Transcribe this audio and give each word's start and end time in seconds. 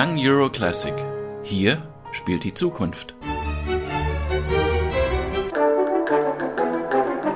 Young 0.00 0.18
Euro 0.18 0.48
Classic. 0.50 0.94
Hier 1.42 1.82
spielt 2.12 2.44
die 2.44 2.54
Zukunft. 2.54 3.14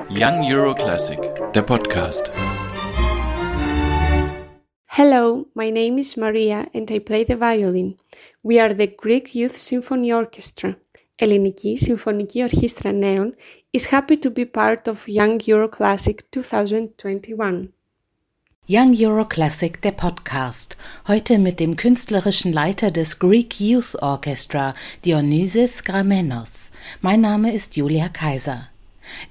Young 0.09 0.43
Euro 0.43 0.73
Classic, 0.73 1.19
der 1.53 1.61
Podcast. 1.61 2.31
Hello, 4.87 5.45
my 5.53 5.71
name 5.71 5.99
is 5.99 6.17
Maria 6.17 6.67
and 6.73 6.91
I 6.91 6.99
play 6.99 7.23
the 7.23 7.37
violin. 7.37 7.97
We 8.43 8.59
are 8.59 8.73
the 8.73 8.87
Greek 8.87 9.33
Youth 9.33 9.57
Symphony 9.57 10.13
Orchestra. 10.13 10.75
Ελληνική 11.15 11.77
Συμφωνική 11.77 12.41
Ορχήστρα 12.41 12.91
Νέων 12.91 13.35
is 13.77 13.85
happy 13.85 14.17
to 14.17 14.29
be 14.29 14.45
part 14.45 14.87
of 14.87 15.07
Young 15.07 15.39
Euro 15.45 15.69
Classic 15.69 16.17
2021. 16.29 17.74
Young 18.68 18.96
Euro 18.98 19.24
Classic, 19.24 19.80
der 19.80 19.92
Podcast. 19.92 20.76
Heute 21.06 21.38
mit 21.38 21.60
dem 21.60 21.76
künstlerischen 21.76 22.52
Leiter 22.52 22.90
des 22.90 23.20
Greek 23.20 23.60
Youth 23.60 23.94
Orchestra, 24.02 24.74
Dionysis 25.04 25.84
Gramenos. 25.84 26.72
Mein 27.00 27.20
Name 27.20 27.54
ist 27.54 27.76
Julia 27.76 28.08
Kaiser. 28.08 28.66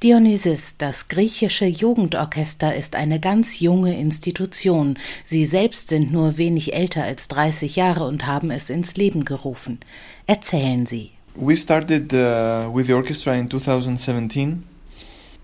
Dionysis, 0.02 0.78
das 0.78 1.10
griechische 1.10 1.66
Jugendorchester, 1.66 2.74
ist 2.78 2.96
eine 2.96 3.20
ganz 3.20 3.60
junge 3.60 4.00
Institution. 4.00 4.98
Sie 5.26 5.46
selbst 5.46 5.90
sind 5.90 6.14
nur 6.14 6.38
wenig 6.38 6.74
älter 6.74 7.04
als 7.04 7.28
30 7.28 7.76
Jahre 7.76 8.06
und 8.06 8.28
haben 8.28 8.52
es 8.52 8.70
ins 8.70 8.96
Leben 8.96 9.26
gerufen. 9.26 9.82
Erzählen 10.28 10.86
Sie. 10.86 11.12
We 11.36 11.58
started 11.58 12.14
uh, 12.14 12.74
with 12.74 12.88
the 12.88 12.94
orchestra 12.94 13.34
in 13.36 13.50
2017, 13.50 14.64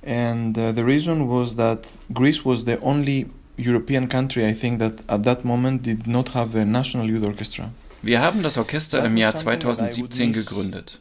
and 0.08 0.58
uh, 0.58 0.72
the 0.72 0.82
reason 0.82 1.28
was 1.28 1.58
that 1.58 1.86
Greece 2.14 2.46
was 2.46 2.64
the 2.64 2.78
only 2.82 3.28
European 3.58 4.10
country, 4.10 4.48
I 4.48 4.54
think, 4.54 4.80
that 4.80 5.04
at 5.08 5.24
that 5.24 5.46
moment 5.46 5.86
did 5.86 6.08
not 6.08 6.34
have 6.34 6.58
a 6.60 6.66
national 6.66 7.10
youth 7.10 7.26
orchestra. 7.26 7.72
Wir 8.02 8.22
haben 8.22 8.42
das 8.42 8.58
Orchester 8.58 9.06
im 9.06 9.18
Jahr 9.18 9.36
2017 9.36 10.34
gegründet. 10.34 11.00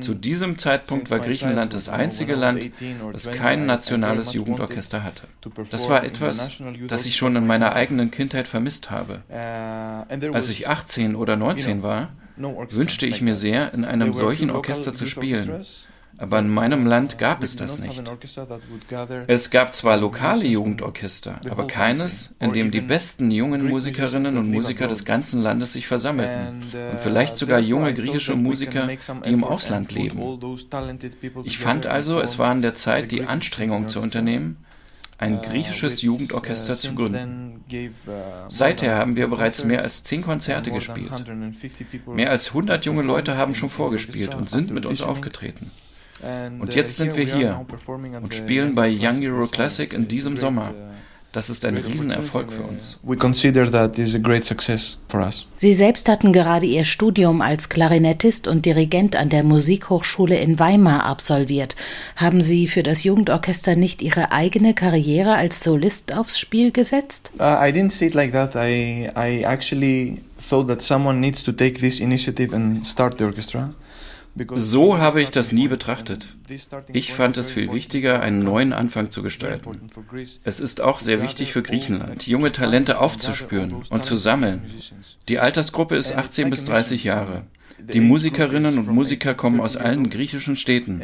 Zu 0.00 0.14
diesem 0.14 0.56
Zeitpunkt 0.56 1.10
war 1.10 1.18
Griechenland 1.18 1.74
das 1.74 1.90
einzige 1.90 2.34
Land, 2.34 2.70
das 3.12 3.30
kein 3.30 3.66
nationales 3.66 4.32
Jugendorchester 4.32 5.04
hatte. 5.04 5.24
Das 5.70 5.90
war 5.90 6.04
etwas, 6.04 6.62
das 6.86 7.04
ich 7.04 7.16
schon 7.16 7.36
in 7.36 7.46
meiner 7.46 7.74
eigenen 7.74 8.10
Kindheit 8.10 8.48
vermisst 8.48 8.90
habe. 8.90 9.22
Uh, 9.30 10.32
Als 10.32 10.48
ich 10.48 10.68
18 10.68 11.14
oder 11.14 11.36
19 11.36 11.82
war, 11.82 12.10
wünschte 12.36 13.06
ich 13.06 13.20
mir 13.20 13.34
sehr, 13.34 13.74
in 13.74 13.84
einem 13.84 14.14
solchen 14.14 14.50
Orchester 14.50 14.94
zu 14.94 15.06
spielen. 15.06 15.62
Aber 16.18 16.40
in 16.40 16.52
meinem 16.52 16.84
Land 16.84 17.16
gab 17.18 17.44
es 17.44 17.54
das 17.54 17.78
nicht. 17.78 18.02
Es 19.28 19.50
gab 19.50 19.74
zwar 19.74 19.96
lokale 19.96 20.46
Jugendorchester, 20.46 21.40
aber 21.48 21.68
keines, 21.68 22.34
in 22.40 22.52
dem 22.52 22.72
die 22.72 22.80
besten 22.80 23.30
jungen 23.30 23.68
Musikerinnen 23.68 24.36
und 24.36 24.50
Musiker 24.50 24.88
des 24.88 25.04
ganzen 25.04 25.40
Landes 25.42 25.74
sich 25.74 25.86
versammelten 25.86 26.60
und 26.92 27.00
vielleicht 27.00 27.38
sogar 27.38 27.60
junge 27.60 27.94
griechische 27.94 28.34
Musiker, 28.34 28.88
die 29.24 29.32
im 29.32 29.44
Ausland 29.44 29.92
leben. 29.92 30.20
Ich 31.44 31.58
fand 31.58 31.86
also, 31.86 32.20
es 32.20 32.38
war 32.38 32.50
an 32.50 32.62
der 32.62 32.74
Zeit, 32.74 33.12
die 33.12 33.24
Anstrengung 33.24 33.88
zu 33.88 34.00
unternehmen, 34.00 34.56
ein 35.18 35.40
griechisches 35.42 36.02
Jugendorchester 36.02 36.74
zu 36.74 36.94
gründen. 36.94 37.54
Seither 38.48 38.96
haben 38.96 39.16
wir 39.16 39.28
bereits 39.28 39.64
mehr 39.64 39.82
als 39.82 40.02
zehn 40.02 40.22
Konzerte 40.22 40.72
gespielt. 40.72 41.12
Mehr 42.06 42.30
als 42.30 42.48
100 42.48 42.84
junge 42.84 43.02
Leute 43.02 43.36
haben 43.36 43.54
schon 43.54 43.70
vorgespielt 43.70 44.34
und 44.34 44.50
sind 44.50 44.70
mit 44.70 44.86
uns 44.86 45.02
aufgetreten. 45.02 45.70
Und 46.22 46.74
jetzt 46.74 46.96
sind 46.96 47.16
wir 47.16 47.24
hier 47.24 47.64
und 48.20 48.34
spielen 48.34 48.74
bei 48.74 48.90
Young 48.90 49.24
Euro 49.24 49.46
Classic 49.46 49.92
in 49.92 50.08
diesem 50.08 50.36
Sommer. 50.36 50.74
Das 51.30 51.50
ist 51.50 51.66
ein 51.66 51.76
Riesenerfolg 51.76 52.50
für 52.50 52.62
uns. 52.62 52.98
Sie 55.56 55.74
selbst 55.74 56.08
hatten 56.08 56.32
gerade 56.32 56.66
ihr 56.66 56.84
Studium 56.86 57.42
als 57.42 57.68
Klarinettist 57.68 58.48
und 58.48 58.64
Dirigent 58.64 59.14
an 59.14 59.28
der 59.28 59.44
Musikhochschule 59.44 60.38
in 60.38 60.58
Weimar 60.58 61.04
absolviert. 61.04 61.76
Haben 62.16 62.40
Sie 62.40 62.66
für 62.66 62.82
das 62.82 63.04
Jugendorchester 63.04 63.76
nicht 63.76 64.00
Ihre 64.00 64.32
eigene 64.32 64.72
Karriere 64.72 65.34
als 65.34 65.62
Solist 65.62 66.14
aufs 66.14 66.38
Spiel 66.38 66.72
gesetzt? 66.72 67.30
Uh, 67.38 67.42
I 67.42 67.72
didn't 67.72 67.90
see 67.90 68.06
it 68.06 68.14
like 68.14 68.32
that. 68.32 68.56
I, 68.56 69.10
I 69.14 69.44
actually 69.44 70.22
thought 70.40 70.66
that 70.68 70.80
someone 70.80 71.20
needs 71.20 71.44
to 71.44 71.52
take 71.52 71.78
this 71.78 72.00
initiative 72.00 72.56
and 72.56 72.86
start 72.86 73.18
the 73.18 73.24
orchestra. 73.24 73.74
So 74.56 74.98
habe 74.98 75.22
ich 75.22 75.30
das 75.30 75.52
nie 75.52 75.68
betrachtet. 75.68 76.36
Ich 76.92 77.12
fand 77.12 77.38
es 77.38 77.50
viel 77.50 77.72
wichtiger, 77.72 78.20
einen 78.20 78.42
neuen 78.42 78.72
Anfang 78.72 79.10
zu 79.10 79.22
gestalten. 79.22 79.80
Es 80.44 80.60
ist 80.60 80.80
auch 80.80 81.00
sehr 81.00 81.22
wichtig 81.22 81.52
für 81.52 81.62
Griechenland, 81.62 82.26
junge 82.26 82.52
Talente 82.52 83.00
aufzuspüren 83.00 83.82
und 83.88 84.04
zu 84.04 84.16
sammeln. 84.16 84.62
Die 85.28 85.38
Altersgruppe 85.38 85.96
ist 85.96 86.14
18 86.14 86.50
bis 86.50 86.64
30 86.64 87.04
Jahre. 87.04 87.44
Die 87.80 88.00
Musikerinnen 88.00 88.78
und 88.78 88.88
Musiker 88.88 89.34
kommen 89.34 89.60
aus 89.60 89.76
allen 89.76 90.10
griechischen 90.10 90.56
Städten 90.56 91.00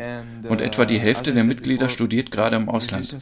und 0.48 0.60
etwa 0.60 0.84
die 0.84 0.98
Hälfte 0.98 1.32
der 1.32 1.44
Mitglieder 1.44 1.88
studiert 1.88 2.30
gerade 2.30 2.56
im 2.56 2.68
Ausland. 2.68 3.16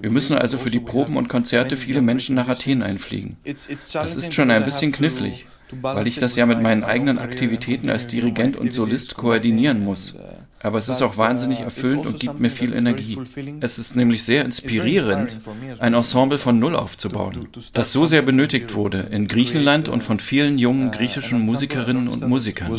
Wir 0.00 0.10
müssen 0.10 0.36
also 0.36 0.58
für 0.58 0.70
die 0.70 0.80
Proben 0.80 1.16
und 1.16 1.28
Konzerte 1.28 1.76
viele 1.76 2.02
Menschen 2.02 2.34
nach 2.34 2.48
Athen 2.48 2.82
einfliegen. 2.82 3.36
Das 3.44 4.16
ist 4.16 4.34
schon 4.34 4.50
ein 4.50 4.64
bisschen 4.64 4.92
knifflig 4.92 5.46
weil 5.80 6.06
ich 6.06 6.16
das 6.16 6.36
ja 6.36 6.46
mit 6.46 6.60
meinen 6.62 6.84
eigenen 6.84 7.18
Aktivitäten 7.18 7.90
als 7.90 8.06
Dirigent 8.06 8.56
und 8.56 8.72
Solist 8.72 9.16
koordinieren 9.16 9.84
muss. 9.84 10.16
Aber 10.64 10.78
es 10.78 10.88
ist 10.88 11.02
auch 11.02 11.18
wahnsinnig 11.18 11.60
erfüllend 11.60 12.06
und 12.06 12.18
gibt 12.18 12.40
mir 12.40 12.48
viel 12.48 12.72
Energie. 12.72 13.18
Es 13.60 13.76
ist 13.76 13.96
nämlich 13.96 14.24
sehr 14.24 14.46
inspirierend, 14.46 15.38
ein 15.78 15.92
Ensemble 15.92 16.38
von 16.38 16.58
Null 16.58 16.74
aufzubauen, 16.74 17.48
das 17.74 17.92
so 17.92 18.06
sehr 18.06 18.22
benötigt 18.22 18.74
wurde 18.74 19.00
in 19.10 19.28
Griechenland 19.28 19.90
und 19.90 20.02
von 20.02 20.20
vielen 20.20 20.58
jungen 20.58 20.90
griechischen 20.90 21.42
Musikerinnen 21.42 22.08
und 22.08 22.26
Musikern. 22.26 22.72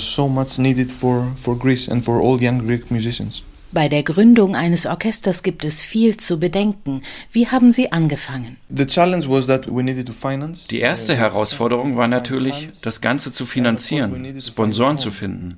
Bei 3.75 3.90
der 3.90 4.03
Gründung 4.03 4.56
eines 4.56 4.86
Orchesters 4.86 5.44
gibt 5.44 5.66
es 5.66 5.81
viel 5.81 6.16
zu 6.16 6.40
bedenken. 6.40 7.02
Wie 7.34 7.50
haben 7.50 7.72
Sie 7.72 7.91
angefangen? 7.91 8.56
Die 8.69 10.80
erste 10.80 11.16
Herausforderung 11.18 11.97
war 11.97 12.08
natürlich, 12.08 12.69
das 12.81 13.02
Ganze 13.02 13.34
zu 13.34 13.46
finanzieren, 13.46 14.41
Sponsoren 14.41 14.97
zu 14.97 15.12
finden 15.12 15.58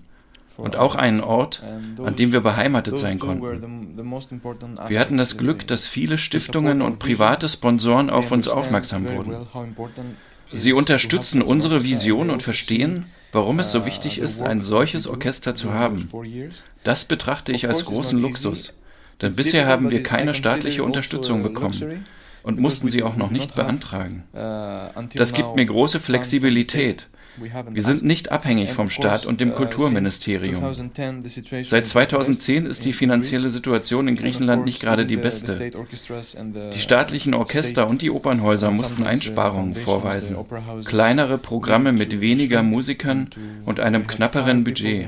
und 0.57 0.77
auch 0.77 0.95
einen 0.95 1.21
Ort, 1.21 1.61
an 2.03 2.15
dem 2.15 2.33
wir 2.33 2.41
beheimatet 2.41 2.97
sein 2.97 3.19
konnten. 3.19 3.95
Wir 4.87 4.99
hatten 4.99 5.17
das 5.17 5.37
Glück, 5.37 5.67
dass 5.67 5.85
viele 5.85 6.17
Stiftungen 6.17 6.81
und 6.81 6.97
private 6.97 7.47
Sponsoren 7.47 8.09
auf 8.09 8.31
uns 8.31 8.47
aufmerksam 8.47 9.07
wurden. 9.07 9.45
Sie 10.51 10.73
unterstützen 10.73 11.43
unsere 11.43 11.83
Vision 11.83 12.31
und 12.31 12.41
verstehen, 12.41 13.05
warum 13.31 13.59
es 13.59 13.71
so 13.71 13.85
wichtig 13.85 14.19
ist, 14.19 14.41
ein 14.41 14.61
solches 14.61 15.07
Orchester 15.07 15.55
zu 15.55 15.73
haben. 15.73 16.09
Das 16.83 17.05
betrachte 17.05 17.51
ich 17.51 17.67
als 17.67 17.85
großen 17.85 18.19
Luxus, 18.19 18.79
denn 19.21 19.35
bisher 19.35 19.65
haben 19.65 19.89
wir 19.89 20.03
keine 20.03 20.33
staatliche 20.33 20.83
Unterstützung 20.83 21.43
bekommen 21.43 22.05
und 22.43 22.59
mussten 22.59 22.89
sie 22.89 23.03
auch 23.03 23.15
noch 23.15 23.31
nicht 23.31 23.55
beantragen. 23.55 24.23
Das 25.15 25.33
gibt 25.33 25.55
mir 25.55 25.65
große 25.65 25.99
Flexibilität 25.99 27.07
wir 27.39 27.83
sind 27.83 28.03
nicht 28.03 28.31
abhängig 28.31 28.71
vom 28.71 28.89
Staat 28.89 29.25
und 29.25 29.39
dem 29.39 29.51
uh, 29.51 29.55
Kulturministerium. 29.55 30.63
Seit 31.63 31.87
2010 31.87 32.65
ist 32.65 32.85
die 32.85 32.93
finanzielle 32.93 33.49
Situation 33.49 34.07
in 34.07 34.15
Griechenland 34.15 34.65
nicht 34.65 34.81
gerade 34.81 35.05
die 35.05 35.17
beste. 35.17 35.71
Die 36.73 36.79
staatlichen 36.79 37.33
Orchester 37.33 37.87
und 37.87 38.01
die 38.01 38.09
Opernhäuser 38.09 38.71
mussten 38.71 39.05
Einsparungen 39.05 39.75
vorweisen. 39.75 40.37
Kleinere 40.85 41.37
Programme 41.37 41.91
mit 41.91 42.21
weniger 42.21 42.63
Musikern 42.63 43.29
und 43.65 43.79
einem 43.79 44.07
knapperen 44.07 44.63
Budget. 44.63 45.07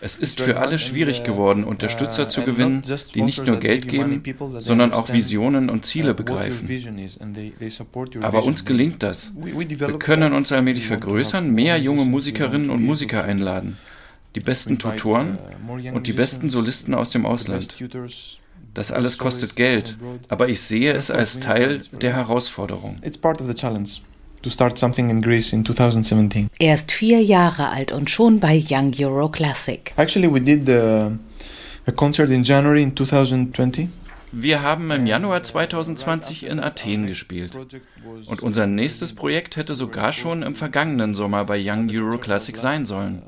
Es 0.00 0.16
ist 0.16 0.40
für 0.40 0.58
alle 0.58 0.78
schwierig 0.78 1.24
geworden, 1.24 1.64
Unterstützer 1.64 2.28
zu 2.28 2.42
gewinnen, 2.42 2.82
die 3.14 3.22
nicht 3.22 3.46
nur 3.46 3.56
Geld 3.56 3.88
geben, 3.88 4.22
sondern 4.58 4.92
auch 4.92 5.12
Visionen 5.12 5.70
und 5.70 5.86
Ziele 5.86 6.14
begreifen. 6.14 6.68
Aber 8.20 8.44
uns 8.44 8.64
gelingt 8.64 9.02
das. 9.02 9.32
Wir 9.34 9.98
können 9.98 10.32
uns 10.34 10.52
allmählich 10.52 10.86
vergrößern, 10.86 11.55
mehr 11.56 11.76
junge 11.78 12.04
Musikerinnen 12.04 12.70
und 12.70 12.84
Musiker 12.84 13.24
einladen, 13.24 13.76
die 14.36 14.40
besten 14.40 14.78
Tutoren 14.78 15.38
und 15.92 16.06
die 16.06 16.12
besten 16.12 16.48
Solisten 16.48 16.94
aus 16.94 17.10
dem 17.10 17.26
Ausland. 17.26 17.74
Das 18.74 18.92
alles 18.92 19.18
kostet 19.18 19.56
Geld, 19.56 19.96
aber 20.28 20.48
ich 20.48 20.60
sehe 20.60 20.92
es 20.92 21.10
als 21.10 21.40
Teil 21.40 21.80
der 22.00 22.12
Herausforderung 22.14 23.00
to 24.46 24.50
start 24.50 24.78
something 24.78 25.10
in 25.10 25.20
Greece 25.22 25.52
in 25.52 25.64
2017. 25.64 26.48
Er 26.60 26.74
ist 26.74 26.92
vier 26.92 27.20
Jahre 27.20 27.70
alt 27.70 27.90
und 27.90 28.08
schon 28.10 28.38
bei 28.38 28.62
Young 28.70 28.92
Euro 29.00 29.28
Classic. 29.28 29.92
Actually, 29.96 30.32
we 30.32 30.40
did 30.40 30.66
the, 30.66 31.18
a 31.86 31.92
concert 31.92 32.30
in 32.30 32.44
January 32.44 32.82
in 32.84 32.94
2020. 32.94 33.88
Wir 34.32 34.62
haben 34.62 34.90
im 34.90 35.06
Januar 35.06 35.42
2020 35.42 36.46
in 36.46 36.60
Athen 36.60 37.06
gespielt. 37.06 37.52
Und 38.26 38.42
unser 38.42 38.66
nächstes 38.66 39.14
Projekt 39.14 39.56
hätte 39.56 39.74
sogar 39.74 40.12
schon 40.12 40.42
im 40.42 40.54
vergangenen 40.54 41.14
Sommer 41.14 41.44
bei 41.44 41.60
Young 41.62 41.88
Euro 41.90 42.18
Classic 42.18 42.56
sein 42.56 42.86
sollen. 42.86 43.22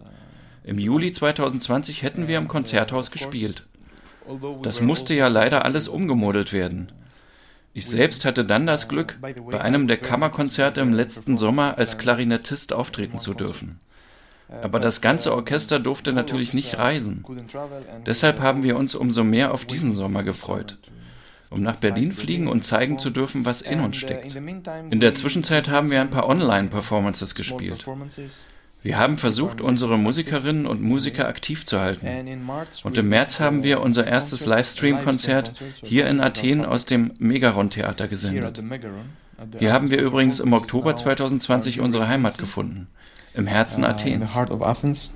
Im 0.65 0.79
Juli 0.79 1.13
2020 1.13 2.03
hätten 2.03 2.29
wir 2.29 2.39
im 2.39 2.49
Konzerthaus 2.49 3.11
gespielt. 3.11 3.65
Das 4.63 4.81
musste 4.81 5.15
ja 5.15 5.29
leider 5.29 5.65
alles 5.65 5.89
umgemodelt 5.89 6.53
werden. 6.53 6.93
Ich 7.73 7.87
selbst 7.87 8.25
hatte 8.25 8.45
dann 8.45 8.67
das 8.67 8.89
Glück, 8.89 9.19
bei 9.21 9.61
einem 9.61 9.87
der 9.87 9.99
Kammerkonzerte 9.99 10.81
im 10.81 10.93
letzten 10.93 11.39
Sommer 11.39 11.79
als 11.79 11.97
Klarinettist 11.97 12.73
auftreten 12.73 13.19
zu 13.19 13.35
dürfen. 13.35 13.79
Aber 14.63 14.81
das 14.81 15.01
ganze 15.01 15.35
Orchester 15.35 15.79
durfte 15.79 16.13
natürlich 16.13 16.55
nicht 16.55 16.79
reisen. 16.79 17.25
Deshalb 18.07 18.41
haben 18.41 18.63
wir 18.63 18.77
uns 18.77 18.95
umso 18.95 19.25
mehr 19.25 19.53
auf 19.53 19.65
diesen 19.65 19.95
Sommer 19.95 20.23
gefreut, 20.23 20.79
um 21.51 21.63
nach 21.63 21.77
Berlin 21.77 22.13
fliegen 22.13 22.49
und 22.49 22.65
zeigen 22.65 22.99
zu 22.99 23.11
dürfen, 23.11 23.45
was 23.45 23.61
in 23.61 23.81
uns 23.81 23.97
steckt. 23.97 24.35
In 24.91 25.01
der 25.01 25.15
Zwischenzeit 25.15 25.69
haben 25.69 25.91
wir 25.91 26.01
ein 26.01 26.11
paar 26.11 26.29
Online-Performances 26.29 27.35
gespielt. 27.35 27.85
Wir 28.83 28.97
haben 28.97 29.19
versucht, 29.19 29.61
unsere 29.61 29.99
Musikerinnen 29.99 30.67
und 30.67 30.81
Musiker 30.81 31.27
aktiv 31.27 31.67
zu 31.67 31.81
halten. 31.81 32.07
Und 32.85 32.97
im 32.97 33.09
März 33.09 33.41
haben 33.41 33.65
wir 33.65 33.81
unser 33.81 34.07
erstes 34.07 34.47
Livestream-Konzert 34.47 35.53
hier 35.83 36.07
in 36.07 36.21
Athen 36.21 36.65
aus 36.65 36.85
dem 36.85 37.13
Megaron-Theater 37.19 38.07
gesendet. 38.07 38.63
Hier 39.59 39.73
haben 39.73 39.91
wir 39.91 40.01
übrigens 40.01 40.41
im 40.41 40.53
Oktober 40.53 40.97
2020 40.97 41.81
unsere 41.81 42.09
Heimat 42.09 42.39
gefunden, 42.39 42.89
im 43.39 43.47
Herzen 43.47 43.85
uh, 43.85 43.87
Athens. 43.87 45.13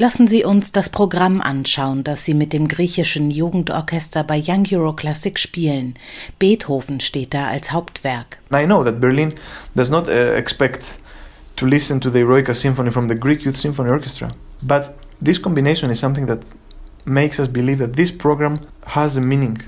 Lassen 0.00 0.28
Sie 0.28 0.44
uns 0.44 0.72
das 0.72 0.88
Programm 0.90 1.40
anschauen, 1.40 2.04
das 2.04 2.24
Sie 2.24 2.34
mit 2.34 2.52
dem 2.52 2.68
griechischen 2.68 3.30
Jugendorchester 3.30 4.24
bei 4.24 4.42
Young 4.44 4.66
Euro 4.72 4.92
Classic 4.92 5.38
spielen. 5.38 5.94
Beethoven 6.38 7.00
steht 7.00 7.34
da 7.34 7.46
als 7.46 7.72
Hauptwerk. 7.72 8.38
I 8.52 8.64
know 8.64 8.84
that 8.84 9.00
Berlin 9.00 9.34
does 9.74 9.90
not 9.90 10.08
uh, 10.08 10.36
expect 10.36 10.98
to 11.56 11.66
listen 11.66 12.00
to 12.00 12.10
the 12.10 12.20
Eroica 12.20 12.54
Symphony 12.54 12.90
from 12.90 13.08
the 13.08 13.16
Greek 13.16 13.44
Youth 13.44 13.56
Symphony 13.56 13.90
Orchestra. 13.90 14.30
But 14.60 14.92
this 15.24 15.40
combination 15.40 15.90
is 15.90 15.98
something 15.98 16.26
that 16.26 16.40
makes 17.04 17.40
us 17.40 17.48
believe 17.48 17.78
that 17.78 17.94
this 17.94 18.12
program 18.12 18.58
has 18.86 19.16
a 19.16 19.20
meaning. 19.20 19.58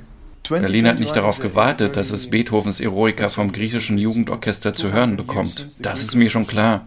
Berlin 0.50 0.87
hat 0.87 1.00
nicht 1.00 1.17
darauf 1.17 1.41
gewartet, 1.41 1.97
dass 1.97 2.11
es 2.11 2.31
Beethovens 2.31 2.81
Eroica 2.81 3.29
vom 3.29 3.52
griechischen 3.52 3.97
Jugendorchester 3.97 4.75
zu 4.75 4.93
hören 4.93 5.17
bekommt. 5.17 5.67
Das 5.81 6.02
ist 6.02 6.14
mir 6.14 6.29
schon 6.31 6.47
klar 6.47 6.87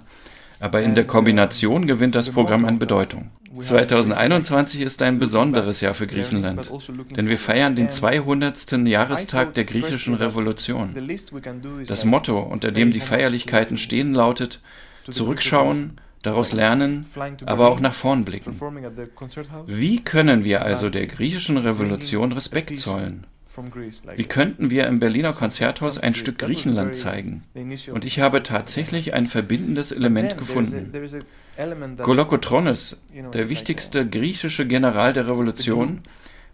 aber 0.64 0.82
in 0.82 0.96
der 0.96 1.06
Kombination 1.06 1.88
gewinnt 1.88 2.16
das 2.16 2.30
Programm 2.30 2.64
an 2.64 2.80
Bedeutung. 2.80 3.32
2021 3.60 4.80
ist 4.80 5.02
ein 5.02 5.20
besonderes 5.20 5.82
Jahr 5.82 5.94
für 5.94 6.08
Griechenland, 6.08 6.72
denn 7.18 7.28
wir 7.28 7.38
feiern 7.38 7.76
den 7.76 7.90
200. 7.90 8.72
Jahrestag 8.88 9.54
der 9.56 9.66
griechischen 9.66 10.14
Revolution. 10.14 10.96
Das 11.86 12.06
Motto, 12.06 12.40
unter 12.40 12.72
dem 12.72 12.94
die 12.94 13.02
Feierlichkeiten 13.02 13.78
stehen, 13.78 14.14
lautet 14.14 14.62
Zurückschauen, 15.12 16.00
daraus 16.22 16.54
lernen, 16.54 17.08
aber 17.46 17.68
auch 17.68 17.82
nach 17.82 17.94
vorn 17.94 18.24
blicken. 18.24 18.56
Wie 19.68 20.02
können 20.02 20.46
wir 20.46 20.62
also 20.62 20.90
der 20.90 21.08
griechischen 21.08 21.58
Revolution 21.58 22.32
Respekt 22.32 22.80
zollen? 22.80 23.28
Wie 24.16 24.24
könnten 24.24 24.70
wir 24.70 24.88
im 24.88 25.00
Berliner 25.00 25.34
Konzerthaus 25.34 25.98
ein 25.98 26.16
Stück 26.16 26.40
Griechenland 26.40 26.96
zeigen? 26.96 27.44
Und 27.92 28.06
ich 28.06 28.20
habe 28.20 28.42
tatsächlich 28.44 29.14
ein 29.14 29.28
verbindendes 29.28 29.92
Element 29.92 30.38
gefunden. 30.38 30.92
Kolokotronis, 31.98 33.06
der 33.34 33.50
wichtigste 33.50 34.08
griechische 34.08 34.68
General 34.68 35.14
der 35.14 35.30
Revolution, 35.30 36.02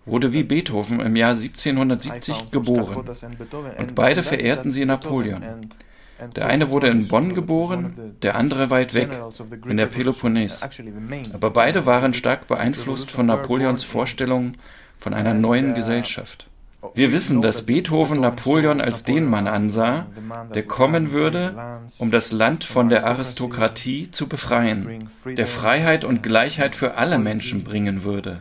wurde 0.06 0.34
wie 0.34 0.44
Beethoven 0.44 1.00
im 1.00 1.16
Jahr 1.16 1.36
1770 1.36 2.52
geboren. 2.52 3.06
Und 3.78 3.96
beide 3.96 4.24
verehrten 4.24 4.72
sie 4.72 4.86
Napoleon. 4.86 5.70
Der 6.36 6.48
eine 6.48 6.70
wurde 6.70 6.88
in 6.88 7.08
Bonn 7.08 7.34
geboren, 7.34 7.94
der 8.22 8.36
andere 8.36 8.70
weit 8.70 8.94
weg, 8.94 9.18
in 9.66 9.78
der 9.78 9.86
Peloponnes. 9.86 10.62
Aber 11.34 11.52
beide 11.52 11.86
waren 11.86 12.14
stark 12.14 12.48
beeinflusst 12.48 13.10
von 13.10 13.28
Napoleons 13.28 13.86
Vorstellungen 13.86 14.58
von 14.98 15.14
einer 15.14 15.34
neuen 15.34 15.76
Gesellschaft. 15.76 16.49
Wir 16.96 17.12
wissen, 17.12 17.42
dass 17.42 17.66
Beethoven 17.66 18.22
Napoleon 18.22 18.80
als 18.80 19.04
den 19.04 19.26
Mann 19.26 19.48
ansah, 19.48 20.06
der 20.54 20.64
kommen 20.64 21.12
würde, 21.12 21.82
um 21.98 22.10
das 22.10 22.32
Land 22.32 22.64
von 22.64 22.88
der 22.88 23.06
Aristokratie 23.06 24.12
zu 24.12 24.28
befreien, 24.28 25.10
der 25.26 25.48
Freiheit 25.48 26.06
und 26.06 26.24
Gleichheit 26.24 26.76
für 26.76 26.96
alle 26.96 27.20
Menschen 27.20 27.64
bringen 27.64 28.04
würde. 28.04 28.40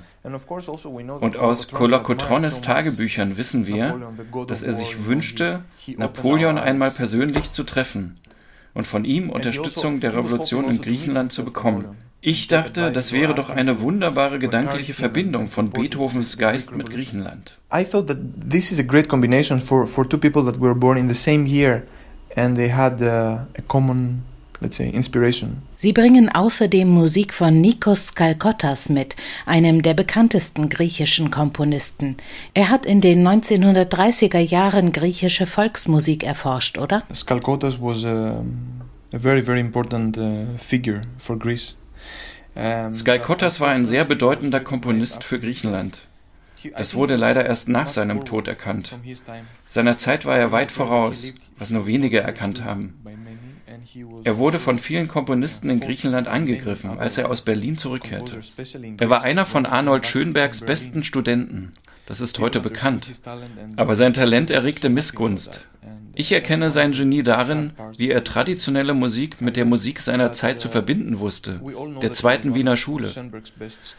Und 1.21 1.37
aus 1.37 1.69
Kolokotrones 1.69 2.61
Tagebüchern 2.63 3.37
wissen 3.37 3.67
wir, 3.67 4.13
dass 4.47 4.63
er 4.63 4.75
sich 4.75 5.07
wünschte, 5.07 5.63
Napoleon 5.97 6.59
einmal 6.59 6.91
persönlich 6.91 7.51
zu 7.51 7.65
treffen 7.65 8.21
und 8.75 8.87
von 8.87 9.05
ihm 9.05 9.31
Unterstützung 9.31 10.01
der 10.01 10.17
Revolution 10.17 10.71
in 10.71 10.81
Griechenland 10.81 11.33
zu 11.33 11.45
bekommen. 11.45 11.97
Ich 12.21 12.49
dachte, 12.49 12.91
das 12.91 13.13
wäre 13.13 13.33
doch 13.33 13.49
eine 13.49 13.81
wunderbare 13.81 14.41
gedankliche 14.41 14.93
Verbindung 14.93 15.47
von 15.47 15.71
Beethovens 15.71 16.37
Geist 16.37 16.77
mit 16.77 16.91
Griechenland. 16.91 17.59
I 17.73 17.85
thought 17.85 18.09
that 18.09 18.19
this 18.51 18.73
is 18.73 18.81
a 18.81 18.83
great 18.83 19.09
combination 19.09 19.61
for 19.61 19.87
for 19.87 20.09
two 20.09 20.19
people 20.19 20.45
that 20.45 20.61
were 20.61 20.75
born 20.75 20.99
in 20.99 21.07
the 21.07 21.15
same 21.15 21.47
year 21.47 21.85
and 22.35 22.57
they 22.57 22.73
had 22.73 23.01
uh, 23.01 23.45
a 23.57 23.63
common 23.69 24.25
let's 24.61 24.77
say 24.79 24.89
inspiration. 24.91 25.63
Sie 25.77 25.93
bringen 25.93 26.29
außerdem 26.29 26.89
Musik 26.89 27.33
von 27.33 27.61
Nikos 27.61 28.09
Skalkottas 28.09 28.89
mit, 28.89 29.15
einem 29.47 29.83
der 29.83 29.95
bekanntesten 29.95 30.69
griechischen 30.69 31.31
Komponisten. 31.31 32.17
Er 32.53 32.69
hat 32.71 32.85
in 32.85 33.01
den 33.01 33.25
1930er 33.25 34.41
Jahren 34.41 34.91
griechische 34.91 35.47
Volksmusik 35.47 36.25
erforscht, 36.25 36.79
oder? 36.79 37.05
Skalkottas 37.15 37.81
was 37.81 38.05
a, 38.05 38.43
a 39.13 39.19
very 39.19 39.41
very 39.41 39.61
important 39.61 40.19
uh, 40.19 40.47
figure 40.59 41.03
for 41.17 41.39
Greece. 41.39 41.77
Ähm, 42.57 42.93
Sky 42.95 43.19
Kottas 43.19 43.61
war 43.61 43.69
ein 43.69 43.87
sehr 43.87 44.05
bedeutender 44.05 44.61
Komponist 44.61 45.25
für 45.25 45.39
Griechenland. 45.39 46.03
Das 46.77 46.95
wurde 46.95 47.17
leider 47.17 47.47
erst 47.47 47.69
nach 47.69 47.89
seinem 47.89 48.25
Tod 48.25 48.49
erkannt. 48.49 48.99
Seiner 49.65 49.97
Zeit 49.97 50.27
war 50.27 50.37
er 50.37 50.51
weit 50.51 50.73
voraus, 50.73 51.33
was 51.57 51.71
nur 51.71 51.87
wenige 51.87 52.19
erkannt 52.21 52.65
haben. 52.65 52.95
Er 54.25 54.39
wurde 54.39 54.59
von 54.59 54.79
vielen 54.79 55.09
Komponisten 55.09 55.71
in 55.71 55.81
Griechenland 55.81 56.27
angegriffen, 56.27 56.99
als 56.99 57.17
er 57.17 57.31
aus 57.31 57.43
Berlin 57.43 57.79
zurückkehrte. 57.79 58.41
Er 58.97 59.11
war 59.11 59.23
einer 59.23 59.47
von 59.47 59.67
Arnold 59.67 60.07
Schönbergs 60.07 60.61
besten 60.63 61.05
Studenten. 61.05 61.75
Das 62.09 62.23
ist 62.23 62.39
heute 62.39 62.61
bekannt. 62.61 63.07
Aber 63.77 63.95
sein 63.95 64.15
Talent 64.15 64.51
erregte 64.51 64.89
Missgunst. 64.89 65.61
Ich 66.15 66.33
erkenne 66.33 66.71
sein 66.71 66.93
Genie 66.93 67.23
darin, 67.23 67.73
wie 67.99 68.11
er 68.11 68.25
traditionelle 68.25 68.95
Musik 68.95 69.43
mit 69.43 69.57
der 69.57 69.67
Musik 69.67 70.01
seiner 70.01 70.33
Zeit 70.33 70.59
zu 70.59 70.71
verbinden 70.71 71.19
wusste, 71.19 71.61
der 72.01 72.15
zweiten 72.15 72.55
Wiener 72.55 72.79
Schule. 72.79 73.11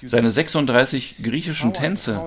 Seine 0.03 0.31
36 0.31 1.17
griechischen 1.21 1.75
Tänze 1.75 2.19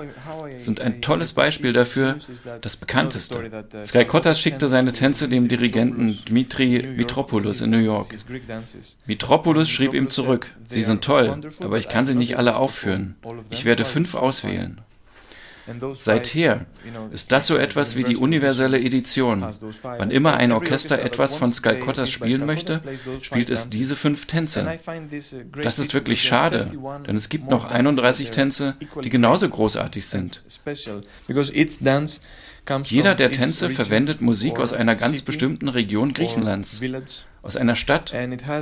sind 0.58 0.80
ein 0.80 1.02
tolles 1.02 1.32
Beispiel 1.32 1.72
dafür, 1.72 2.16
das 2.60 2.76
bekannteste. 2.76 3.64
Sky 3.84 4.04
Kottas 4.04 4.38
schickte 4.38 4.68
seine 4.68 4.92
Tänze 4.92 5.28
dem 5.28 5.48
Dirigenten 5.48 6.16
Dmitri 6.26 6.94
Mitropoulos 6.96 7.60
in 7.60 7.70
New 7.70 7.78
York. 7.78 8.14
Mitropoulos 9.06 9.68
schrieb 9.68 9.94
ihm 9.94 10.10
zurück, 10.10 10.54
sie 10.68 10.84
sind 10.84 11.02
toll, 11.02 11.40
aber 11.58 11.78
ich 11.78 11.88
kann 11.88 12.06
sie 12.06 12.14
nicht 12.14 12.38
alle 12.38 12.54
aufführen. 12.54 13.16
Ich 13.50 13.64
werde 13.64 13.84
fünf 13.84 14.14
auswählen. 14.14 14.80
Seither 15.94 16.66
ist 17.12 17.30
das 17.30 17.46
so 17.46 17.56
etwas 17.56 17.94
wie 17.96 18.04
die 18.04 18.16
universelle 18.16 18.80
Edition. 18.80 19.46
Wann 19.82 20.10
immer 20.10 20.34
ein 20.34 20.52
Orchester 20.52 21.00
etwas 21.00 21.34
von 21.34 21.52
Skalkottas 21.52 22.10
spielen 22.10 22.46
möchte, 22.46 22.82
spielt 23.20 23.50
es 23.50 23.68
diese 23.68 23.94
fünf 23.94 24.26
Tänze. 24.26 24.78
Das 25.62 25.78
ist 25.78 25.94
wirklich 25.94 26.22
schade, 26.22 26.68
denn 27.06 27.16
es 27.16 27.28
gibt 27.28 27.50
noch 27.50 27.70
31 27.70 28.30
Tänze, 28.30 28.74
die 29.02 29.10
genauso 29.10 29.48
großartig 29.48 30.06
sind. 30.06 30.42
Jeder 32.84 33.14
der 33.14 33.30
Tänze 33.30 33.70
verwendet 33.70 34.20
Musik 34.20 34.58
aus 34.58 34.72
einer 34.72 34.94
ganz 34.94 35.22
bestimmten 35.22 35.68
Region 35.68 36.12
Griechenlands 36.12 36.80
aus 37.42 37.56
einer 37.56 37.74
Stadt 37.74 38.14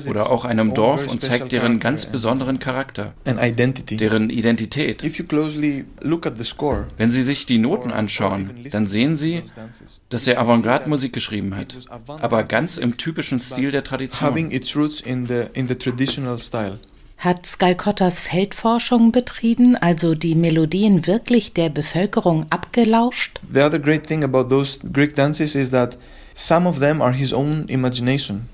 oder 0.09 0.31
auch 0.31 0.45
einem 0.47 0.73
Dorf 0.73 1.07
und 1.07 1.21
zeigt 1.21 1.53
deren 1.53 1.81
ganz 1.81 2.07
besonderen 2.07 2.59
Charakter, 2.59 3.13
deren 3.25 4.31
Identität. 4.31 5.03
Wenn 6.97 7.11
Sie 7.11 7.23
sich 7.23 7.47
die 7.47 7.59
Noten 7.59 7.91
anschauen, 7.91 8.51
dann 8.71 8.87
sehen 8.87 9.19
Sie, 9.19 9.43
dass 10.09 10.27
er 10.27 10.41
Avantgarde-Musik 10.41 11.13
geschrieben 11.13 11.57
hat, 11.57 11.77
aber 12.07 12.45
ganz 12.45 12.79
im 12.79 12.97
typischen 12.97 13.39
Stil 13.39 13.71
der 13.71 13.85
Tradition. 13.85 14.51
Hat 17.19 17.45
Skalkottas 17.45 18.23
Feldforschung 18.23 19.13
betrieben, 19.13 19.77
also 19.77 20.15
die 20.15 20.35
Melodien 20.35 21.07
wirklich 21.07 21.53
der 21.53 21.69
Bevölkerung 21.69 22.47
abgelauscht? 22.49 23.41
The 23.53 23.61
other 23.61 23.79
great 23.79 24.07
thing 24.07 24.25
about 24.25 24.45
those 24.45 24.79
Greek 24.91 25.15
dances 25.15 25.55
is 25.55 25.71
that 25.71 25.99
some 26.33 26.67
of 26.67 26.79
them 26.79 27.03
are 27.03 27.13
his 27.13 27.35
own 27.35 27.67
imagination. 27.69 28.49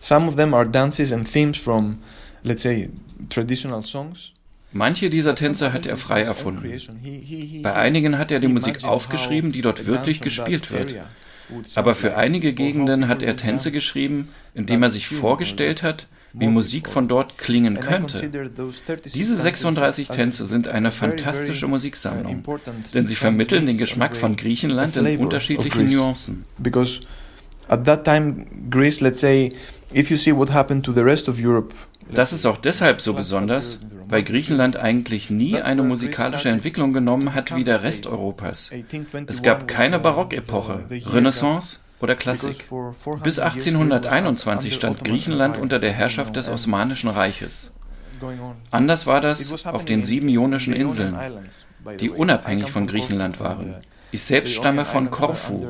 Some 0.00 0.26
of 0.28 0.36
them 0.36 0.54
are 0.54 0.68
dances 0.68 1.12
and 1.12 1.30
themes 1.30 1.58
from, 1.58 1.98
let's 2.42 2.62
say, 2.62 2.90
traditional 3.28 3.84
songs. 3.84 4.32
Manche 4.72 5.10
dieser 5.10 5.34
Tänze 5.34 5.72
hat 5.72 5.86
er 5.86 5.96
frei 5.96 6.22
erfunden. 6.22 6.70
Bei 7.62 7.74
einigen 7.74 8.18
hat 8.18 8.30
er 8.30 8.38
die 8.38 8.48
Musik 8.48 8.84
aufgeschrieben, 8.84 9.50
die 9.52 9.62
dort 9.62 9.86
wirklich 9.86 10.20
gespielt 10.20 10.70
wird. 10.70 10.94
Aber 11.74 11.96
für 11.96 12.16
einige 12.16 12.52
Gegenden 12.52 13.08
hat 13.08 13.22
er 13.22 13.36
Tänze 13.36 13.72
geschrieben, 13.72 14.28
indem 14.54 14.82
er 14.84 14.90
sich 14.90 15.08
vorgestellt 15.08 15.82
hat, 15.82 16.06
wie 16.32 16.46
Musik 16.46 16.88
von 16.88 17.08
dort 17.08 17.38
klingen 17.38 17.80
könnte. 17.80 18.30
Diese 19.12 19.36
36 19.36 20.08
Tänze 20.08 20.46
sind 20.46 20.68
eine 20.68 20.92
fantastische 20.92 21.66
Musiksammlung, 21.66 22.44
denn 22.94 23.08
sie 23.08 23.16
vermitteln 23.16 23.66
den 23.66 23.78
Geschmack 23.78 24.16
von 24.16 24.36
Griechenland 24.36 24.96
in 24.96 25.18
unterschiedlichen 25.18 25.86
Nuancen. 25.92 26.44
At 27.70 27.84
that 27.84 28.04
time 28.04 28.44
Greece, 28.68 29.00
let's 29.00 29.20
say, 29.20 29.52
if 29.94 30.10
you 30.10 30.16
see 30.16 30.32
what 30.32 30.50
happened 30.50 30.84
to 30.84 30.92
the 30.92 31.02
rest 31.02 31.28
of 31.28 31.38
Europe 31.38 31.72
das 32.12 32.32
ist 32.32 32.46
auch 32.46 32.56
deshalb 32.56 33.00
so 33.00 33.14
besonders, 33.14 33.78
weil 34.08 34.24
Griechenland 34.24 34.76
eigentlich 34.76 35.30
nie 35.30 35.60
eine 35.60 35.82
musikalische 35.82 36.48
Entwicklung 36.48 36.92
genommen 36.92 37.34
hat 37.34 37.54
wie 37.54 37.64
der 37.64 37.82
Rest 37.82 38.06
Europas. 38.06 38.70
Es 39.26 39.42
gab 39.42 39.68
keine 39.68 39.98
Barockepoche, 39.98 40.86
Renaissance 41.12 41.78
oder 42.00 42.16
Klassik. 42.16 42.64
Bis 43.22 43.38
1821 43.38 44.74
stand 44.74 45.04
Griechenland 45.04 45.56
unter 45.56 45.78
der 45.78 45.92
Herrschaft 45.92 46.34
des 46.36 46.48
Osmanischen 46.48 47.10
Reiches. 47.10 47.72
Anders 48.70 49.06
war 49.06 49.20
das 49.20 49.64
auf 49.64 49.84
den 49.84 50.02
sieben 50.02 50.28
ionischen 50.28 50.74
Inseln, 50.74 51.16
die 52.00 52.10
unabhängig 52.10 52.70
von 52.70 52.86
Griechenland 52.86 53.40
waren. 53.40 53.76
Ich 54.12 54.24
selbst 54.24 54.54
stamme 54.54 54.84
von 54.84 55.10
Korfu, 55.10 55.64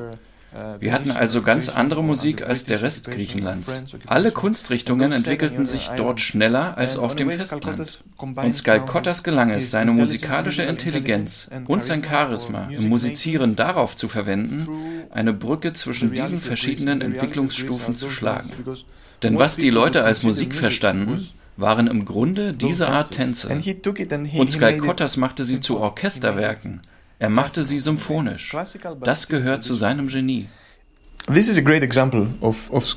wir 0.81 0.93
hatten 0.93 1.13
also 1.13 1.43
ganz 1.43 1.69
andere 1.69 2.03
Musik 2.03 2.43
als 2.43 2.65
der 2.65 2.83
Rest 2.83 3.11
Griechenlands. 3.11 3.85
Alle 4.07 4.33
Kunstrichtungen 4.33 5.13
entwickelten 5.13 5.65
sich 5.65 5.89
dort 5.97 6.21
schneller 6.21 6.77
als 6.77 6.97
auf 6.97 7.15
dem 7.15 7.31
Festland. 7.31 8.01
Und 8.17 8.57
Skalkottas 8.57 9.23
gelang 9.23 9.51
es, 9.51 9.71
seine 9.71 9.93
musikalische 9.93 10.63
Intelligenz 10.63 11.49
und 11.69 11.85
sein 11.85 12.05
Charisma 12.05 12.69
im 12.71 12.89
Musizieren 12.89 13.55
darauf 13.55 13.97
zu 13.97 14.09
verwenden, 14.09 14.67
eine 15.11 15.33
Brücke 15.33 15.73
zwischen 15.73 16.13
diesen 16.13 16.41
verschiedenen 16.41 17.01
Entwicklungsstufen 17.01 17.95
zu 17.95 18.11
schlagen. 18.11 18.51
Denn 19.23 19.39
was 19.39 19.57
die 19.57 19.71
Leute 19.71 20.05
als 20.05 20.23
Musik 20.23 20.55
verstanden, 20.55 21.21
waren 21.57 21.87
im 21.87 22.05
Grunde 22.05 22.55
diese 22.55 22.89
Art 22.89 23.13
Tänze. 23.13 23.49
Und 23.49 24.51
Skalkottas 24.51 25.17
machte 25.17 25.45
sie 25.45 25.61
zu 25.61 25.79
Orchesterwerken, 25.79 26.81
er 27.21 27.29
machte 27.29 27.63
sie 27.63 27.81
symphonisch. 27.81 28.57
Das 29.03 29.29
gehört 29.29 29.63
zu 29.63 29.75
seinem 29.75 30.09
Genie. 30.09 30.47
This 31.27 31.49
is 31.49 31.59
a 31.59 31.61
great 31.61 31.83
example 31.83 32.29
of, 32.41 32.71
of. 32.73 32.97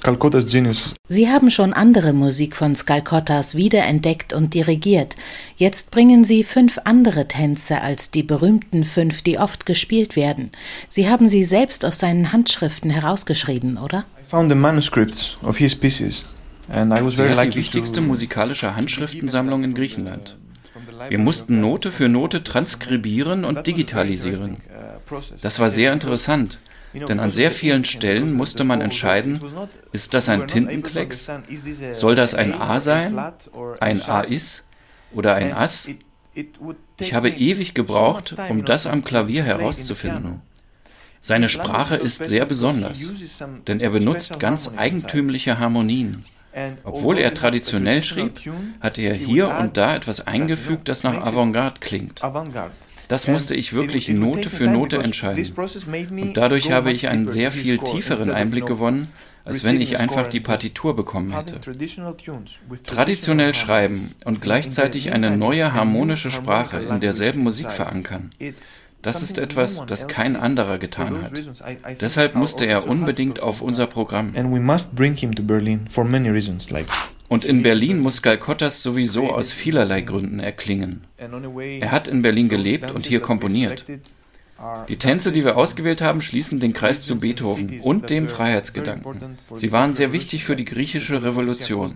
Sie 1.09 1.29
haben 1.29 1.51
schon 1.51 1.73
andere 1.73 2.13
Musik 2.13 2.55
von 2.55 2.75
Skalkottas 2.75 3.53
wiederentdeckt 3.55 4.31
und 4.31 4.53
dirigiert. 4.53 5.17
Jetzt 5.57 5.91
bringen 5.91 6.23
Sie 6.23 6.45
fünf 6.45 6.79
andere 6.85 7.27
Tänze 7.27 7.81
als 7.81 8.11
die 8.11 8.23
berühmten 8.23 8.85
fünf, 8.85 9.21
die 9.21 9.37
oft 9.37 9.65
gespielt 9.65 10.15
werden. 10.15 10.51
Sie 10.87 11.09
haben 11.09 11.27
sie 11.27 11.43
selbst 11.43 11.83
aus 11.83 11.99
seinen 11.99 12.31
Handschriften 12.31 12.89
herausgeschrieben, 12.89 13.77
oder? 13.77 14.05
I 14.19 14.25
found 14.25 14.49
the 14.49 14.57
manuscripts 14.57 15.37
of 15.43 15.57
his 15.57 15.75
pieces. 15.75 16.25
And 16.69 16.93
I 16.97 17.03
was 17.03 17.15
very 17.15 17.33
lucky 17.33 17.49
die 17.49 17.57
wichtigste 17.57 17.99
musikalische 17.99 18.73
Handschriftensammlung 18.73 19.65
in 19.65 19.75
Griechenland. 19.75 20.37
Wir 21.09 21.19
mussten 21.19 21.61
Note 21.61 21.91
für 21.91 22.09
Note 22.09 22.43
transkribieren 22.43 23.45
und 23.45 23.65
digitalisieren. 23.67 24.57
Das 25.41 25.59
war 25.59 25.69
sehr 25.69 25.93
interessant, 25.93 26.59
denn 26.93 27.19
an 27.19 27.31
sehr 27.31 27.51
vielen 27.51 27.85
Stellen 27.85 28.33
musste 28.33 28.63
man 28.63 28.81
entscheiden, 28.81 29.41
ist 29.91 30.13
das 30.13 30.29
ein 30.29 30.47
Tintenklecks? 30.47 31.29
Soll 31.91 32.15
das 32.15 32.35
ein 32.35 32.53
A 32.53 32.79
sein? 32.79 33.19
Ein 33.79 34.01
A 34.01 34.21
ist? 34.21 34.67
Oder 35.13 35.35
ein 35.35 35.53
Ass? 35.53 35.87
Ich 36.99 37.13
habe 37.13 37.29
ewig 37.29 37.73
gebraucht, 37.73 38.35
um 38.49 38.65
das 38.65 38.87
am 38.87 39.03
Klavier 39.03 39.43
herauszufinden. 39.43 40.41
Seine 41.21 41.47
Sprache 41.47 41.95
ist 41.95 42.25
sehr 42.25 42.45
besonders, 42.45 43.11
denn 43.67 43.79
er 43.79 43.91
benutzt 43.91 44.39
ganz 44.39 44.73
eigentümliche 44.75 45.57
Harmonien. 45.57 46.25
Obwohl 46.83 47.17
er 47.17 47.33
traditionell 47.33 48.01
schrieb, 48.01 48.39
hatte 48.79 49.01
er 49.01 49.15
hier 49.15 49.49
und 49.59 49.77
da 49.77 49.95
etwas 49.95 50.27
eingefügt, 50.27 50.87
das 50.87 51.03
nach 51.03 51.25
Avantgarde 51.25 51.79
klingt. 51.79 52.21
Das 53.07 53.27
musste 53.27 53.55
ich 53.55 53.73
wirklich 53.73 54.09
Note 54.09 54.49
für 54.49 54.67
Note 54.67 54.97
entscheiden. 54.97 55.43
Und 56.09 56.37
dadurch 56.37 56.71
habe 56.71 56.91
ich 56.91 57.09
einen 57.09 57.31
sehr 57.31 57.51
viel 57.51 57.77
tieferen 57.77 58.31
Einblick 58.31 58.65
gewonnen, 58.65 59.11
als 59.45 59.63
wenn 59.65 59.81
ich 59.81 59.99
einfach 59.99 60.29
die 60.29 60.39
Partitur 60.39 60.95
bekommen 60.95 61.33
hätte. 61.33 61.59
Traditionell 62.83 63.53
schreiben 63.53 64.11
und 64.25 64.41
gleichzeitig 64.41 65.11
eine 65.13 65.35
neue 65.35 65.73
harmonische 65.73 66.31
Sprache 66.31 66.77
in 66.77 66.99
derselben 66.99 67.41
Musik 67.41 67.71
verankern. 67.71 68.31
Das 69.03 69.21
ist 69.21 69.37
etwas, 69.37 69.85
das 69.85 70.07
kein 70.07 70.35
anderer 70.35 70.79
getan 70.79 71.21
hat. 71.21 71.33
Deshalb 72.01 72.35
musste 72.35 72.65
er 72.65 72.87
unbedingt 72.87 73.41
auf 73.41 73.61
unser 73.61 73.85
Programm. 73.85 74.33
Und 77.29 77.45
in 77.45 77.63
Berlin 77.63 77.99
muss 77.99 78.21
Galkottas 78.21 78.83
sowieso 78.83 79.31
aus 79.31 79.51
vielerlei 79.51 80.01
Gründen 80.01 80.39
erklingen. 80.39 81.01
Er 81.17 81.91
hat 81.91 82.07
in 82.07 82.21
Berlin 82.21 82.49
gelebt 82.49 82.91
und 82.91 83.05
hier 83.05 83.19
komponiert. 83.19 83.85
Die 84.87 84.97
Tänze, 84.97 85.31
die 85.31 85.43
wir 85.43 85.57
ausgewählt 85.57 86.01
haben, 86.01 86.21
schließen 86.21 86.59
den 86.59 86.73
Kreis 86.73 87.03
zu 87.03 87.19
Beethoven 87.19 87.81
und 87.81 88.09
dem 88.09 88.29
Freiheitsgedanken. 88.29 89.35
Sie 89.53 89.71
waren 89.71 89.93
sehr 89.93 90.13
wichtig 90.13 90.45
für 90.45 90.55
die 90.55 90.63
griechische 90.63 91.21
Revolution. 91.23 91.93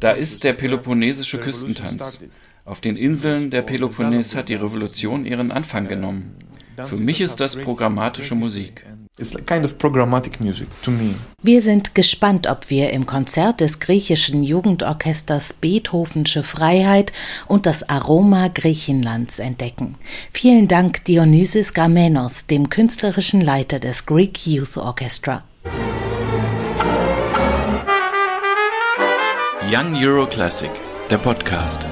Da 0.00 0.10
ist 0.10 0.44
der 0.44 0.52
peloponnesische 0.52 1.38
Küstentanz. 1.38 2.24
Auf 2.66 2.80
den 2.80 2.96
Inseln 2.96 3.50
der 3.50 3.62
Peloponnes 3.62 4.34
hat 4.34 4.48
die 4.48 4.56
Revolution 4.56 5.24
ihren 5.24 5.52
Anfang 5.52 5.86
genommen. 5.86 6.34
Für 6.84 6.96
mich 6.96 7.20
ist 7.20 7.38
das 7.38 7.54
programmatische 7.54 8.34
Musik. 8.34 8.84
Wir 11.42 11.62
sind 11.62 11.94
gespannt, 11.94 12.48
ob 12.48 12.68
wir 12.68 12.90
im 12.90 13.06
Konzert 13.06 13.60
des 13.60 13.78
griechischen 13.78 14.42
Jugendorchesters 14.42 15.54
Beethovensche 15.54 16.42
Freiheit 16.42 17.12
und 17.46 17.66
das 17.66 17.88
Aroma 17.88 18.48
Griechenlands 18.48 19.38
entdecken. 19.38 19.94
Vielen 20.32 20.66
Dank 20.66 21.04
Dionysis 21.04 21.72
Gramenos, 21.72 22.46
dem 22.46 22.68
künstlerischen 22.68 23.40
Leiter 23.40 23.78
des 23.78 24.06
Greek 24.06 24.44
Youth 24.44 24.76
Orchestra. 24.76 25.44
Young 29.70 29.94
Euro 29.96 30.26
Classic, 30.26 30.70
der 31.10 31.18
Podcast. 31.18 31.86